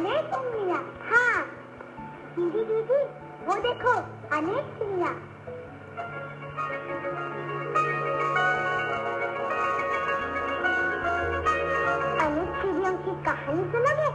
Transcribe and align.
अनेक 0.00 0.34
उंगलियाँ 0.34 0.78
हाँ। 1.08 1.40
दीदी 2.36 2.62
दीदी, 2.64 3.00
वो 3.46 3.54
देखो 3.56 3.92
अनेक 4.36 4.70
चिड़िया 4.78 5.10
अनेक 12.24 12.56
चिड़ियों 12.62 12.94
की 13.04 13.22
कहानी 13.24 13.64
सुनोगे? 13.72 14.08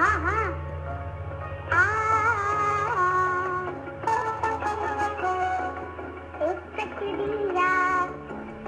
हाँ 0.00 0.16
हाँ। 0.20 0.46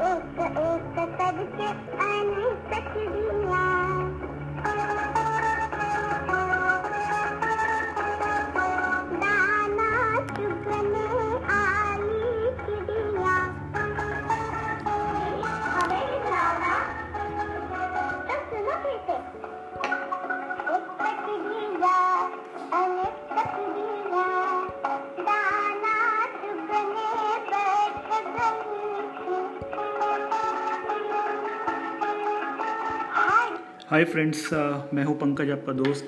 एक 0.08 0.40
एक 0.40 1.60
एक 1.60 1.88
अनेक 2.00 2.92
चिड़िया 2.94 3.17
हाय 33.90 34.04
फ्रेंड्स 34.04 34.52
मैं 34.94 35.04
हूँ 35.04 35.16
पंकज 35.18 35.50
आपका 35.50 35.72
दोस्त 35.72 36.04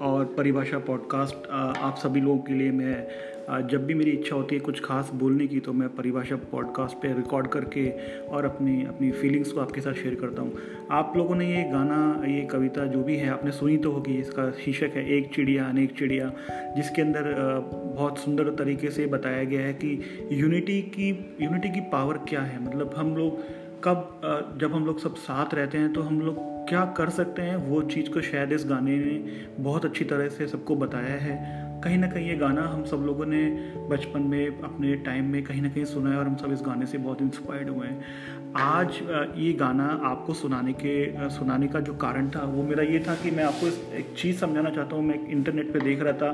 और 0.00 0.24
परिभाषा 0.24 0.78
पॉडकास्ट 0.78 1.34
uh, 1.34 1.78
आप 1.78 1.96
सभी 1.96 2.20
लोगों 2.20 2.38
के 2.38 2.52
लिए 2.52 2.70
मैं 2.70 3.06
uh, 3.46 3.68
जब 3.68 3.86
भी 3.86 3.94
मेरी 3.94 4.10
इच्छा 4.10 4.36
होती 4.36 4.54
है 4.54 4.60
कुछ 4.60 4.84
खास 4.84 5.10
बोलने 5.14 5.46
की 5.46 5.60
तो 5.60 5.72
मैं 5.72 5.88
परिभाषा 5.88 6.36
पॉडकास्ट 6.36 6.96
पे 6.96 7.08
रिकॉर्ड 7.08 7.46
करके 7.46 7.90
और 8.20 8.44
अपनी 8.44 8.86
अपनी 8.86 9.10
फीलिंग्स 9.10 9.52
को 9.52 9.60
आपके 9.60 9.80
साथ 9.80 9.92
शेयर 9.92 10.14
करता 10.14 10.42
हूँ। 10.42 10.58
आप 10.90 11.12
लोगों 11.16 11.34
ने 11.34 11.56
ये 11.56 11.70
गाना 11.70 12.26
ये 12.26 12.40
कविता 12.46 12.86
जो 12.86 13.02
भी 13.02 13.16
है 13.16 13.30
आपने 13.30 13.50
सुनी 13.50 13.76
तो 13.76 13.90
होगी 13.90 14.14
इसका 14.14 14.50
शीर्षक 14.50 14.90
है 14.94 15.10
एक 15.10 15.34
चिड़िया 15.34 15.64
अनेक 15.64 15.92
चिड़िया 15.98 16.32
जिसके 16.76 17.02
अंदर 17.02 17.20
uh, 17.20 17.96
बहुत 17.96 18.18
सुंदर 18.18 18.44
तरीके 18.44 18.90
से 18.90 19.06
बताया 19.06 19.44
गया 19.44 19.60
है 19.60 19.74
कि 19.74 20.02
यूनिटी 20.32 20.82
की 20.82 21.36
यूनिटी 21.40 21.68
की 21.68 21.80
पावर 21.80 22.16
क्या 22.16 22.40
है। 22.40 22.68
मतलब 22.68 22.94
हम 22.96 23.16
लोग 23.16 23.38
कब 23.84 24.20
जब 24.60 24.72
हम 24.72 24.86
लोग 24.86 24.98
सब 24.98 25.14
साथ 25.14 25.54
रहते 25.54 25.78
हैं 25.78 25.92
तो 25.92 26.02
हम 26.02 26.20
लोग 26.20 26.53
क्या 26.68 26.84
कर 26.96 27.10
सकते 27.10 27.42
हैं, 27.42 27.56
वो 27.56 27.80
चीज़ 27.82 28.08
को 28.10 28.20
शायद 28.22 28.52
इस 28.52 28.64
गाने 28.66 28.96
ने 28.96 29.20
बहुत 29.60 29.84
अच्छी 29.84 30.04
तरह 30.04 30.28
से 30.28 30.46
सबको 30.46 30.76
बताया 30.76 31.16
है। 31.20 31.62
कहीं 31.84 31.96
ना 31.98 32.06
कहीं 32.06 32.28
ये 32.28 32.34
गाना 32.36 32.62
हम 32.62 32.84
सब 32.84 33.02
लोगों 33.06 33.26
ने 33.26 33.44
बचपन 33.90 34.22
में, 34.22 34.62
अपने 34.62 34.94
टाइम 35.04 35.24
में 35.24 35.42
कहीं 35.44 35.62
ना 35.62 35.68
कहीं 35.68 35.84
सुना 35.84 36.10
है 36.10 36.18
और 36.18 36.26
हम 36.26 36.36
सब 36.36 36.52
इस 36.52 36.62
गाने 36.66 36.86
से 36.86 36.98
बहुत 36.98 37.22
इंस्पायर्ड 37.22 37.70
हुए 37.70 37.86
हैं। 37.86 38.54
आज 38.56 39.00
ये 39.36 39.52
गाना 39.52 39.88
आपको 40.04 40.34
सुनाने 40.34 40.72
के 40.72 40.94
सुनाने 41.30 41.68
का 41.68 41.80
जो 41.80 41.94
कारण 41.96 42.30
था, 42.30 42.44
वो 42.44 42.62
मेरा 42.62 42.82
ये 42.82 43.00
था 43.08 43.14
कि 43.14 43.30
मैं 43.30 43.44
आपको 43.44 43.66
एक 43.96 44.14
चीज़ 44.18 44.38
समझाना 44.38 44.70
चाहता 44.70 44.96
हूँ। 44.96 45.04
मैं 45.04 45.26
इंटरनेट 45.28 45.72
पे 45.72 45.80
देख 45.80 46.02
रहा 46.02 46.12
था 46.12 46.30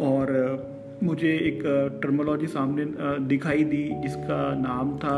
और 0.00 0.32
मुझे 1.02 1.32
एक 1.38 1.62
टर्मोलॉजी 2.02 2.46
सामने 2.46 2.84
दिखाई 3.28 3.64
दी 3.64 3.88
जिसका 4.02 4.54
नाम 4.58 4.96
था 4.98 5.16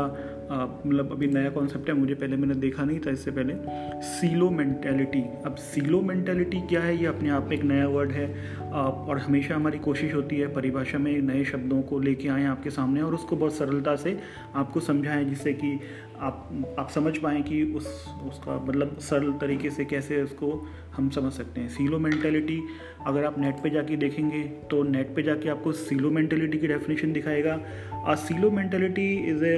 मतलब 0.51 1.11
अभी 1.11 1.27
नया 1.27 1.49
कॉन्सेप्ट 1.49 1.89
है, 1.89 1.95
मुझे 1.95 2.13
पहले 2.15 2.37
मैंने 2.37 2.55
देखा 2.55 2.83
नहीं 2.83 2.99
था 2.99 3.11
इससे 3.11 3.31
पहले। 3.31 3.53
सीलो 4.03 4.49
मेंटेलिटी 4.49 5.21
अब 5.45 5.55
सीलो 5.55 6.01
मेंटेलिटी 6.01 6.61
क्या 6.61 6.81
है? 6.81 6.97
ये 6.97 7.05
अपने 7.05 7.29
आप 7.29 7.47
में 7.49 7.57
एक 7.57 7.63
नया 7.63 7.87
वर्ड 7.87 8.11
है। 8.11 8.27
और 8.67 9.17
हमेशा 9.17 9.55
हमारी 9.55 9.77
कोशिश 9.79 10.13
होती 10.13 10.35
है 10.35 10.47
परिभाषा 10.53 10.97
में 10.97 11.21
नए 11.21 11.43
शब्दों 11.45 11.81
को 11.81 11.99
लेके 11.99 12.27
आएँ 12.29 12.45
आपके 12.45 12.69
सामने 12.69 13.01
और 13.01 13.13
उसको 13.15 13.35
बहुत 13.35 13.55
सरलता 13.55 13.95
से 13.95 14.17
आपको 14.55 14.79
समझाएँ, 14.79 15.25
जिससे 15.25 15.53
कि 15.53 15.79
आप 16.19 16.75
आप 16.79 16.89
समझ 16.89 17.17
पाएँ 17.17 17.41
कि 17.43 17.63
उस, 17.75 17.85
उसका 18.27 18.57
मतलब 18.65 18.97
सरल 18.99 19.31
तरीके 19.31 19.69
से 19.69 19.85
कैसे 19.85 20.21
उसको 20.23 20.67
हम 20.95 21.09
समझ 21.09 21.31
सकते 21.33 21.61
हैं। 21.61 21.69
सीलो 21.69 21.99
मेंटेलिटी 21.99 22.59
अगर 23.07 23.25
आप 23.25 23.39
नेट 23.39 23.55
पे 23.55 23.69
जाके 23.69 23.97
देखेंगे 23.97 24.41
तो 24.71 24.83
नेट 24.83 25.15
पे 25.15 25.23
जाके 25.23 25.49
आपको 25.49 25.71
सीलो 25.71 26.11
मेंटेलिटी 26.11 26.57
की 26.57 26.67
डेफिनेशन 26.67 27.13
दिखाएगा। 27.13 28.15
Silo 28.17 28.51
mentality 28.51 29.11
is 29.29 29.45
a 29.45 29.57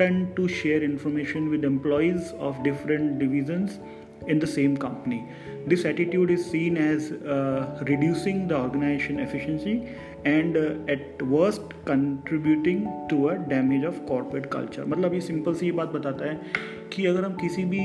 reluctant 0.00 0.36
to 0.36 0.48
share 0.48 0.82
information 0.82 1.50
with 1.50 1.64
employees 1.64 2.32
of 2.38 2.62
different 2.62 3.18
divisions 3.18 3.78
in 4.26 4.38
the 4.38 4.46
same 4.46 4.76
company. 4.76 5.28
This 5.66 5.84
attitude 5.84 6.30
is 6.30 6.44
seen 6.44 6.76
as 6.76 7.12
uh, 7.12 7.84
reducing 7.88 8.48
the 8.48 8.56
organization 8.56 9.18
efficiency 9.18 9.88
and 10.24 10.56
uh, 10.56 10.92
at 10.92 11.22
worst 11.22 11.62
contributing 11.84 13.06
to 13.08 13.30
a 13.30 13.38
damage 13.38 13.84
of 13.84 14.06
corporate 14.06 14.50
culture. 14.50 14.84
मतलब 14.84 15.14
ये 15.14 15.20
simple 15.20 15.54
सी 15.54 15.66
ये 15.66 15.72
बात 15.72 15.88
बताता 15.88 16.30
है 16.30 16.79
कि 16.92 17.06
अगर 17.06 17.24
हम 17.24 17.34
किसी 17.34 17.64
भी 17.64 17.80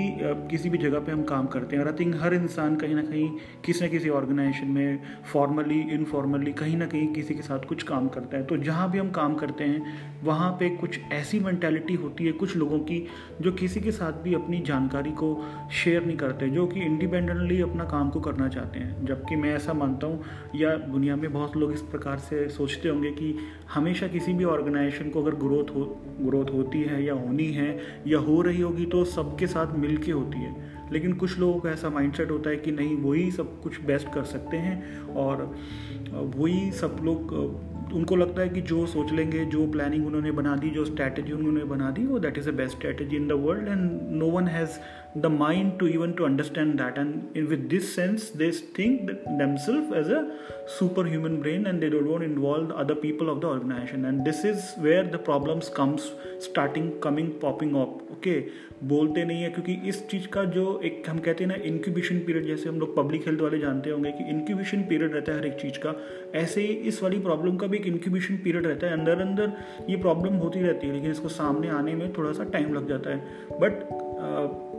किसी 0.50 0.70
भी 0.70 0.78
जगह 0.78 1.00
पे 1.00 1.12
हम 1.12 1.24
काम 1.24 1.46
करते 1.48 1.76
हैं, 1.76 1.84
और 1.84 1.90
आई 1.90 1.98
थिंक 2.00 2.16
हर 2.22 2.34
इंसान 2.34 2.76
कहीं 2.76 2.96
ना 2.96 3.02
कहीं 3.02 3.30
किसी 3.66 3.86
न 3.86 3.90
किसी 3.90 4.10
ऑर्गेनाइजेशन 4.12 4.68
में 4.68 5.00
फॉर्मली 5.34 5.80
इनफॉर्मली 5.94 6.52
कहीं 6.54 6.78
ना 6.78 6.86
कहीं 6.86 7.08
किसी 7.14 7.36
के 7.36 7.42
साथ 7.42 7.66
कुछ 7.68 7.84
काम 7.84 8.08
करता 8.08 8.38
है। 8.38 8.46
तो 8.46 8.58
जहाँ 8.60 8.90
भी 8.92 9.00
हम 9.00 9.10
काम 9.12 9.36
करते 9.36 9.64
हैं, 9.64 9.94
वहाँ 10.24 10.52
पे 10.60 10.70
कुछ 10.78 11.00
ऐसी 11.14 11.40
मैंटेलिटी 11.40 11.94
होती 11.96 12.26
है 12.26 12.32
कुछ 12.34 12.56
लोगों 12.56 12.80
की 12.82 13.06
जो 13.42 13.52
किसी 13.54 13.82
के 13.82 13.92
साथ 13.92 14.22
भी 14.24 14.34
अपनी 14.34 14.60
जानकारी 14.62 15.12
को 15.14 15.30
शेयर 15.74 16.06
नहीं 16.06 16.18
करते, 16.18 16.50
जो 16.50 16.68
कि 16.68 16.80
इंडिपेंडेंटली 16.82 17.62
अपना 17.62 17.84
काम 17.86 18.10
को 18.10 18.20
करना 18.20 18.48
चाहते 18.50 18.80
हैं। 18.80 19.06
जबकि 19.06 19.36
मैं 19.36 19.54
ऐसा 19.56 19.74
मानता 19.74 20.08
हूँ, 20.08 20.24
या 20.56 20.76
दुनिया 20.78 21.16
में 21.16 21.32
बहुत 21.34 21.58
लोग 21.58 21.74
इस 21.74 21.82
प्रकार 21.92 22.18
से 22.20 22.48
सोचते 22.50 22.90
होंगे 22.90 23.12
कि 23.12 23.36
हमेशा 23.74 24.08
किसी 24.08 24.34
भी 24.34 24.44
ऑर्गेनाइजेशन 24.46 25.10
को 25.10 25.22
अगर 25.22 25.36
ग्रोथ 25.38 25.76
हो 25.76 25.84
ग्रोथ 26.22 26.54
होती 26.54 26.82
है 26.82 27.04
या 27.04 27.14
होनी 27.14 27.52
है 27.54 27.70
या 28.08 28.20
हो 28.20 28.42
रही 28.42 28.62
होगी 28.62 28.86
तो 28.86 28.95
सबके 29.04 29.48
साथ 29.48 29.76
मिल 29.76 29.98
के 29.98 30.12
होती 30.12 30.38
है। 30.38 30.72
लेकिन 30.92 31.14
कुछ 31.14 31.40
लोगों 31.40 31.60
का 31.60 31.70
ऐसा 31.70 31.90
माइंडसेट 31.90 32.32
होता 32.32 32.50
है 32.50 32.56
कि 32.56 32.72
नहीं, 32.72 32.98
वही 32.98 33.32
सब 33.32 33.62
कुछ 33.62 33.82
बेस्ट 33.82 34.14
कर 34.14 34.24
सकते 34.24 34.58
हैं 34.58 35.00
और 35.00 35.56
वही 36.12 36.72
सब 36.72 36.98
लोग 37.02 37.34
उनको 37.94 38.16
लगता 38.16 38.42
है 38.42 38.50
कि 38.50 38.62
जो 38.62 38.86
सोच 38.86 39.12
लेंगे, 39.12 39.46
जो 39.46 39.66
प्लानिंग 39.72 40.06
उन्होंने 40.08 40.32
बना 40.32 40.56
दी, 40.56 40.70
जो 40.70 40.86
स्ट्रैटेजी 40.86 41.32
उन्होंने 41.32 41.64
बना 41.64 41.90
दी, 41.92 42.06
वो 42.06 42.20
that 42.20 42.38
is 42.38 42.50
a 42.50 42.52
best 42.52 42.78
strategy 42.78 43.16
in 43.16 43.28
the 43.28 43.32
world 43.32 43.68
and 43.68 43.90
no 44.12 44.26
one 44.26 44.48
has 44.48 44.78
the 45.18 45.26
mind 45.26 45.78
to 45.80 45.88
even 45.88 46.12
to 46.12 46.24
understand 46.24 46.74
that 46.82 46.98
and 46.98 47.38
in 47.38 47.46
with 47.48 47.60
this 47.70 47.96
sense 47.96 48.32
this 48.38 48.62
think 48.80 49.12
them 49.12 49.56
self 49.66 49.94
as 49.98 50.12
a 50.12 50.24
super 50.80 51.08
human 51.08 51.38
brain 51.38 51.68
and 51.68 51.80
they 51.80 51.90
don't 51.90 52.08
want 52.08 52.24
involve 52.24 52.72
other 52.74 52.94
people 52.94 53.30
of 53.30 53.40
the 53.40 53.46
organization 53.46 54.06
and 54.06 54.24
this 54.24 54.46
is 54.46 54.82
where 54.82 55.06
the 55.06 55.24
problems 55.26 55.70
comes 55.70 56.12
starting 56.44 56.92
coming 57.04 57.30
popping 57.42 57.76
up 57.76 58.08
okay 58.12 58.40
बोलते 58.84 59.24
नहीं 59.26 59.42
है 59.42 59.50
क्योंकि 59.50 59.74
इस 59.90 60.08
चीज़ 60.08 60.28
का 60.28 60.44
जो 60.44 60.80
एक 60.86 61.04
हम 61.10 61.20
कहते 61.20 61.44
हैं 61.44 61.52
ना 61.52 61.64
इंक्यूबेशन 61.66 62.18
पीरियड 62.20 62.46
जैसे 62.46 62.70
हम 62.70 62.80
लोग 62.80 62.96
पब्लिक 62.96 63.28
हेल्थ 63.28 63.42
वाले 63.42 63.60
जानते 63.60 63.90
होंगे 63.90 64.12
कि 64.12 64.24
इंक्यूबेशन 64.30 64.82
पीरियड 64.82 65.14
रहता 65.14 65.32
है 65.32 65.38
हर 65.38 65.46
एक 65.46 65.54
चीज़ 65.54 65.78
का, 65.80 65.94
ऐसे 66.36 66.62
ही 66.62 66.74
इस 66.92 67.02
वाली 67.04 67.20
प्रॉब्लम 67.20 67.58
का 67.58 67.68
भी 67.68 67.75
एक 67.76 67.88
इंक्यूबेशन 67.88 68.38
पीरियड 68.38 68.68
रहता 68.68 68.88
है 68.88 68.94
अंदर 68.94 69.22
अंदर 69.22 69.52
ये 69.90 69.98
प्रॉब्लम 69.98 70.34
होती 70.34 70.62
रहती 70.62 70.88
है 70.88 70.94
लेकिन 70.94 71.12
इसको 71.12 71.28
सामने 71.28 71.70
आने 71.70 71.96
में 71.96 72.14
थोड़ा 72.14 72.32
सा 72.32 72.44
टाइम 72.44 72.74
लग 72.74 72.88
जाता 72.90 73.10
है। 73.10 73.18
But 73.52 73.90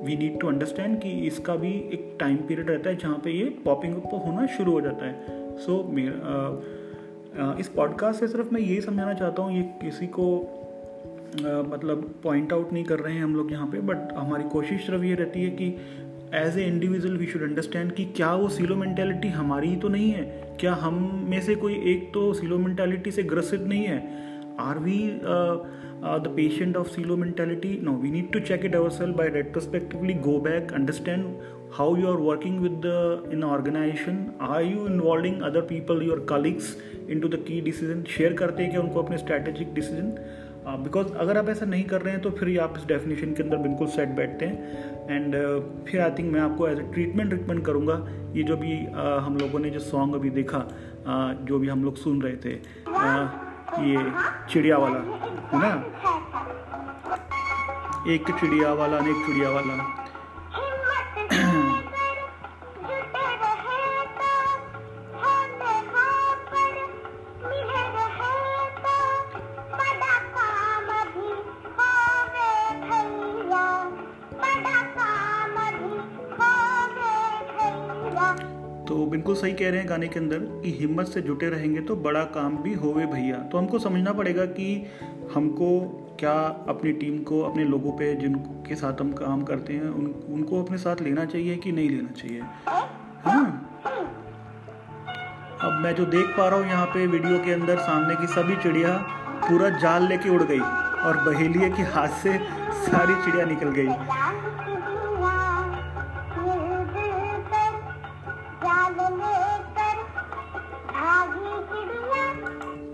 we 0.06 0.16
need 0.16 0.40
to 0.40 0.48
understand 0.48 1.00
कि 1.00 1.10
इसका 1.26 1.56
भी 1.56 1.70
एक 1.70 2.16
टाइम 2.20 2.36
पीरियड 2.36 2.70
रहता 2.70 2.90
है 2.90 2.96
जहाँ 2.96 3.20
पे 3.24 3.30
ये 3.30 3.44
पॉपिंग 3.44 3.96
अप 3.96 4.10
होना 4.26 4.46
शुरू 4.46 4.72
हो 4.72 4.80
जाता 4.80 5.06
है। 5.06 5.46
सो 5.58 5.82
so, 5.82 5.94
मेरा 5.94 7.56
इस 7.60 7.68
पॉडकास्ट 7.68 8.20
से 8.20 8.28
सिर्फ़ 8.28 8.54
मैं 8.54 8.60
यही 8.60 8.80
समझाना 8.80 9.14
चाहता 9.14 9.42
हूँ 9.42 9.56
ये 9.56 9.62
किसी 9.62 10.06
को 10.06 10.26
uh, 11.34 11.44
मतलब 11.44 12.14
पॉइंट 12.22 12.52
आउट 12.52 12.72
नहीं 12.72 12.84
कर 12.84 12.98
रहे 12.98 13.14
हैं 13.14 13.24
हम 13.24 13.36
लोग 13.36 13.52
यहाँ 13.52 13.66
पे 13.66 13.78
बट 13.80 14.12
हमारी 14.12 14.44
कोशिश 14.44 14.86
सिर्फ़ 14.86 15.02
ये 15.02 15.14
रहती 15.14 15.42
है 15.42 15.50
कि 15.50 15.76
as 16.34 16.58
a 16.58 16.62
individual 16.66 17.16
we 17.16 17.26
should 17.26 17.42
understand 17.42 17.92
कि 17.92 18.04
क्या 18.16 18.34
वो 18.34 18.48
सिलो 18.48 18.76
मेंटेलिटी 18.76 19.28
हमारी 19.28 19.68
ही 19.68 19.76
तो 19.76 19.88
नहीं 19.88 20.10
है? 20.10 20.22
क्या 20.60 20.72
हम 20.74 20.94
में 21.30 21.40
से 21.40 21.54
कोई 21.54 21.74
एक 21.92 22.10
तो 22.14 22.32
सीलो 22.34 22.58
मेंटेलिटी 22.58 23.10
से 23.10 23.22
ग्रसित 23.22 23.60
नहीं 23.62 23.84
है? 23.84 23.98
Are 24.60 24.78
we 24.78 24.98
the 25.22 26.32
patient 26.36 26.76
of 26.76 26.88
silo 26.88 27.16
mentality 27.16 27.78
no 27.84 27.92
we 27.98 28.10
need 28.10 28.32
to 28.32 28.40
check 28.40 28.64
it 28.64 28.74
ourself 28.90 29.12
by 29.12 29.28
retrospectively 29.28 30.14
go 30.26 30.38
back 30.40 30.72
understand 30.72 31.24
how 31.74 31.96
you 31.96 32.06
are 32.06 32.16
working 32.20 32.58
with 32.60 32.82
in 33.32 33.44
organisation 33.44 34.24
are 34.40 34.64
you 34.64 34.86
involving 34.86 35.40
other 35.42 35.60
people 35.70 36.02
your 36.02 36.26
colleagues 36.28 36.76
in 37.10 37.20
to 37.20 37.28
the 37.28 37.42
key 37.48 37.60
decision 37.60 38.02
share 38.16 38.32
करते 38.32 38.62
हैं 38.62 38.72
कि 38.72 38.78
उनको 38.78 39.02
अपने 39.02 39.18
strategic 39.18 39.74
decision 39.74 40.14
because 40.68 41.06
uh, 41.06 41.14
अगर 41.14 41.38
आप 41.38 41.48
ऐसा 41.48 41.66
नहीं 41.66 41.84
कर 41.84 42.02
रहे 42.02 42.12
हैं 42.14 42.22
तो 42.22 42.30
फिर 42.30 42.60
आप 42.60 42.74
इस 42.76 42.84
डेफिनेशन 42.86 43.34
के 43.34 43.42
अंदर 43.42 43.56
बिल्कुल 43.56 43.86
सेट 43.86 44.08
बैठते 44.08 44.46
हैं। 44.46 44.56
एंड 45.10 45.26
uh, 45.26 45.90
फिर 45.90 46.00
आई 46.00 46.10
थिंक 46.10 46.32
मैं 46.32 46.40
आपको 46.40 46.68
एज 46.68 46.78
ए 46.78 46.82
ट्रीटमेंट 46.82 47.32
रिकमेंड 47.32 47.64
करूँगा 47.64 48.08
ये 48.32 48.42
जो 48.42 48.56
भी 48.56 48.86
uh, 48.86 48.96
हम 48.96 49.36
लोगों 49.36 49.58
ने 49.58 49.70
जो 49.70 49.78
सॉन्ग 49.78 50.14
अभी 50.14 50.30
देखा 50.30 50.58
uh, 50.58 51.46
जो 51.46 51.58
भी 51.58 51.68
हम 51.68 51.84
लोग 51.84 51.96
सुन 51.96 52.22
रहे 52.22 52.36
थे 52.36 52.58
uh, 52.58 53.28
ये 53.80 54.12
चिड़िया 54.52 54.78
वाला 54.78 54.98
है 55.52 55.58
ना? 55.58 55.84
एक 58.08 58.30
चिड़िया 58.30 58.72
वाला 58.72 58.96
एक 58.96 59.26
चिड़िया 59.26 59.50
वाला 59.50 60.05
बिल्कुल 78.94 79.34
सही 79.34 79.52
कह 79.52 79.70
रहे 79.70 79.80
हैं 79.80 79.88
गाने 79.88 80.08
के 80.08 80.18
अंदर 80.18 80.38
कि 80.38 80.70
हिम्मत 80.80 81.06
से 81.06 81.20
जुटे 81.20 81.48
रहेंगे 81.48 81.80
तो 81.80 81.96
बड़ा 81.96 82.24
काम 82.24 82.56
भी 82.58 82.74
होवे 82.74 83.06
भैया। 83.06 83.36
तो 83.36 83.58
हमको 83.58 83.78
समझना 83.78 84.12
पड़ेगा 84.12 84.44
कि 84.44 84.86
हमको 85.34 85.80
क्या 86.20 86.64
अपनी 86.68 86.92
टीम 86.92 87.18
को, 87.18 87.40
अपने 87.40 87.64
लोगों 87.64 87.92
पे 87.92 88.14
जिनके 88.14 88.74
साथ 88.74 89.00
हम 89.00 89.12
काम 89.12 89.42
करते 89.42 89.72
हैं, 89.72 89.82
उन, 89.82 90.14
उनको 90.28 90.62
अपने 90.62 90.78
साथ 90.78 91.02
लेना 91.02 91.24
चाहिए 91.24 91.56
कि 91.56 91.72
नहीं 91.72 91.90
लेना 91.90 92.10
चाहिए? 92.10 92.42
हाँ। 93.26 93.80
अब 95.62 95.72
मैं 95.72 95.94
जो 95.94 96.04
देख 96.04 96.26
पा 96.26 96.48
रहा 96.48 96.58
हूँ 96.58 96.66
यहाँ 96.66 96.86
पे 96.86 97.06
वीडियो 97.06 97.38
के 97.38 97.52
अंदर 97.52 97.78
सामने 97.78 98.14
की 98.14 98.26
सभी 98.26 98.56
चिड़िया 98.56 98.96
पूरा 99.48 99.68
जाल 99.68 100.08
लेके 100.08 100.30
उड़ 100.30 100.42
गई 100.42 100.58
और 100.58 101.16
बहेलिए 101.16 101.70
के 101.70 101.82
हाथ 101.82 102.08
से 102.08 102.38
सारी 102.86 103.14
चिड़िया 103.24 103.44
निकल 103.46 103.68
गई। 103.68 103.88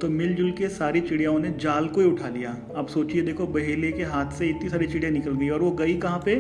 तो 0.02 0.08
मिलजुल 0.08 0.50
के 0.52 0.68
सारी 0.68 1.00
चिड़ियाओं 1.00 1.38
ने 1.38 1.50
जाल 1.60 1.86
को 1.88 2.00
ही 2.00 2.06
उठा 2.06 2.28
लिया। 2.28 2.50
अब 2.76 2.86
सोचिए 2.86 3.22
देखो 3.22 3.46
बहेलिए 3.46 3.92
के 3.92 4.04
हाथ 4.04 4.30
से 4.30 4.46
इतनी 4.46 4.68
सारी 4.68 4.86
चिड़िया 4.86 5.10
निकल 5.10 5.32
गई 5.32 5.48
और 5.48 5.62
वो 5.62 5.70
गई 5.70 5.94
कहाँ 5.98 6.22
पे? 6.24 6.34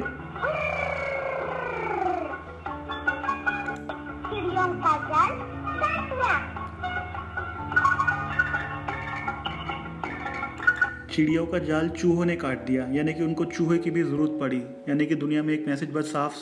चिड़ियों 11.14 11.46
का 11.46 11.58
जाल 11.58 11.88
चूहों 11.88 12.24
ने 12.24 12.36
काट 12.36 12.66
दिया 12.66 12.86
यानी 12.92 13.12
कि 13.14 13.22
उनको 13.22 13.44
चूहे 13.44 13.78
की 13.78 13.90
भी 13.90 14.02
ज़रूरत 14.02 14.38
पड़ी 14.40 14.62
यानी 14.88 15.06
कि 15.06 15.14
दुनिया 15.14 15.42
में 15.42 15.54
एक 15.54 15.68
मैसेज 15.68 15.90
बस 15.90 16.12
साफ़ 16.12 16.34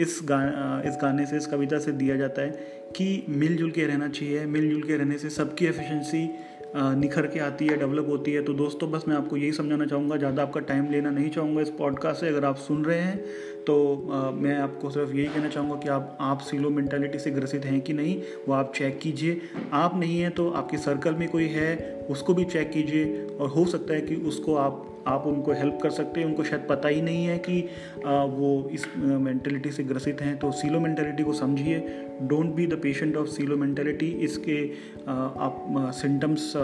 इस 0.00 0.20
गा 0.24 0.82
इस 0.86 0.98
गाने 1.02 1.26
से, 1.26 1.36
इस 1.36 1.46
कविता 1.46 1.78
से 1.78 1.92
दिया 1.92 2.16
जाता 2.16 2.42
है 2.42 2.50
कि 2.96 3.24
मिलजुल 3.28 3.70
के 3.70 3.86
रहना 3.86 4.08
चाहिए, 4.08 4.46
मिलजुल 4.46 4.82
के 4.82 4.96
रहने 4.96 5.18
से 5.18 5.30
सबकी 5.30 5.66
एफिशिएंसी 5.66 6.28
निखर 6.76 7.26
के 7.26 7.38
आती 7.40 7.66
है 7.66 7.76
डेवलप 7.78 8.08
होती 8.08 8.32
है। 8.32 8.42
तो 8.42 8.52
दोस्तों, 8.54 8.90
बस 8.90 9.04
मैं 9.08 9.16
आपको 9.16 9.36
यही 9.36 9.52
समझाना 9.52 9.86
चाहूँगा, 9.86 10.16
ज़्यादा 10.16 10.42
आपका 10.42 10.60
टाइम 10.60 10.90
लेना 10.90 11.10
नहीं 11.10 11.30
चाहूँगा 11.30 11.62
इस 11.62 11.70
पॉडकास्ट 11.78 12.20
से। 12.20 12.28
अगर 12.28 12.44
आप 12.44 12.56
सुन 12.58 12.84
रहे 12.84 12.98
हैं 12.98 13.59
तो 13.66 14.08
आ, 14.12 14.30
मैं 14.30 14.58
आपको 14.58 14.90
सिर्फ़ 14.90 15.10
यही 15.10 15.26
कहना 15.26 15.48
चाहूँगा 15.48 15.74
कि 15.74 15.88
आप 15.88 16.18
आप 16.20 16.38
सीलो 16.38 16.70
मेंटालिटी 16.70 17.18
से 17.18 17.30
ग्रसित 17.30 17.64
हैं 17.64 17.80
कि 17.80 17.92
नहीं 17.92 18.22
वो 18.48 18.54
आप 18.54 18.72
चेक 18.76 18.98
कीजिए। 18.98 19.40
आप 19.72 19.96
नहीं 19.96 20.20
हैं 20.20 20.30
तो 20.30 20.50
आपके 20.50 20.76
सर्कल 20.76 21.14
में 21.14 21.28
कोई 21.28 21.46
है 21.46 22.00
उसको 22.10 22.34
भी 22.34 22.44
चेक 22.44 22.70
कीजिए 22.70 23.26
और 23.26 23.48
हो 23.48 23.66
सकता 23.66 23.94
है 23.94 24.00
कि 24.00 24.14
उसको 24.16 24.54
आप 24.54 24.86
आप 25.06 25.26
उनको 25.26 25.52
हेल्प 25.52 25.78
कर 25.82 25.90
सकते 25.90 26.20
हैं। 26.20 26.26
उनको 26.26 26.44
शायद 26.44 26.66
पता 26.68 26.88
ही 26.88 27.02
नहीं 27.02 27.24
है 27.24 27.38
कि 27.38 27.68
आ, 28.06 28.24
वो 28.24 28.68
इस 28.72 28.86
मेंटेलिटी 28.96 29.70
से 29.70 29.84
ग्रसित 29.84 30.20
हैं। 30.20 30.38
तो 30.38 30.52
सीलो 30.52 30.80
मेंटेलिटी 30.80 31.22
को 31.22 31.32
समझिए। 31.32 32.06
Don't 32.22 32.46
be 32.46 32.66
the 32.66 32.80
patient 32.82 33.16
of 33.16 33.26
silo 33.26 33.56
mentality 33.56 34.06
इसके 34.06 34.70
आ, 35.08 35.12
आप 35.12 35.66
सिम्टम्स 35.94 36.56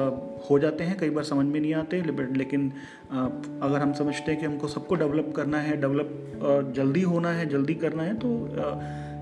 हो 0.50 0.58
जाते 0.58 0.84
हैं। 0.84 0.98
कई 0.98 1.10
बार 1.10 1.24
समझ 1.24 1.46
में 1.46 1.60
नहीं 1.60 1.74
आते 1.74 2.02
लेकिन- 2.32 2.72
आ, 3.12 3.24
अगर 3.62 3.78
हम 3.78 3.92
समझते 3.92 4.32
हैं 4.32 4.40
कि 4.40 4.46
हमको 4.46 4.68
सबको 4.68 4.94
डेवलप 4.94 5.32
करना 5.36 5.58
है 5.58 5.80
डेवलप 5.80 6.22
जल्दी 6.76 6.85
होना 7.02 7.30
है, 7.30 7.46
जल्दी 7.48 7.74
करना 7.74 8.02
है 8.02 8.14
तो 8.14 8.28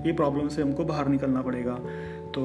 ये 0.05 0.13
प्रॉब्लम 0.13 0.47
से 0.47 0.61
हमको 0.61 0.85
बाहर 0.85 1.07
निकलना 1.07 1.41
पड़ेगा। 1.41 1.79
तो 2.33 2.41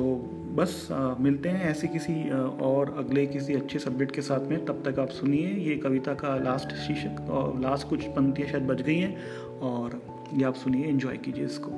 बस 0.56 0.88
मिलते 1.20 1.48
हैं 1.48 1.68
ऐसे 1.70 1.86
किसी 1.86 2.14
और 2.62 2.94
अगले 2.98 3.26
किसी 3.26 3.54
अच्छे 3.54 3.78
सब्जेक्ट 3.78 4.14
के 4.14 4.22
साथ 4.22 4.48
में। 4.48 4.64
तब 4.64 4.82
तक 4.86 4.98
आप 4.98 5.08
सुनिए, 5.10 5.48
ये 5.58 5.76
कविता 5.76 6.14
का 6.14 6.36
लास्ट 6.38 6.74
शीर्षक 6.76 7.30
और 7.30 7.60
लास्ट 7.60 7.88
कुछ 7.88 8.04
पंक्तियाँ 8.08 8.48
शायद 8.48 8.66
बच 8.66 8.82
गई 8.82 8.98
हैं, 8.98 9.16
और 9.60 10.00
ये 10.34 10.44
आप 10.44 10.54
सुनिए 10.54 10.86
इन्जॉय 10.86 11.16
कीजिए 11.16 11.44
इसको। 11.44 11.70